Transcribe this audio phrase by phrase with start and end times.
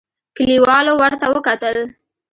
[0.35, 1.75] کليوالو ورته وکتل.